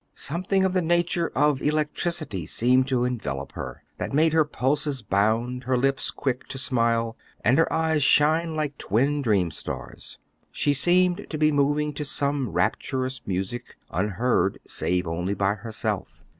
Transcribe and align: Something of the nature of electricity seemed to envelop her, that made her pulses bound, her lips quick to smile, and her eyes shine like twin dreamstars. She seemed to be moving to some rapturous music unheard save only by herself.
Something 0.15 0.65
of 0.65 0.73
the 0.73 0.81
nature 0.81 1.31
of 1.35 1.61
electricity 1.61 2.47
seemed 2.47 2.87
to 2.87 3.03
envelop 3.03 3.51
her, 3.51 3.83
that 3.99 4.15
made 4.15 4.33
her 4.33 4.43
pulses 4.43 5.03
bound, 5.03 5.65
her 5.65 5.77
lips 5.77 6.09
quick 6.09 6.47
to 6.47 6.57
smile, 6.57 7.15
and 7.45 7.59
her 7.59 7.71
eyes 7.71 8.01
shine 8.01 8.55
like 8.55 8.79
twin 8.79 9.21
dreamstars. 9.21 10.17
She 10.51 10.73
seemed 10.73 11.27
to 11.29 11.37
be 11.37 11.51
moving 11.51 11.93
to 11.93 12.03
some 12.03 12.49
rapturous 12.49 13.21
music 13.27 13.75
unheard 13.91 14.57
save 14.65 15.05
only 15.05 15.35
by 15.35 15.53
herself. 15.53 16.23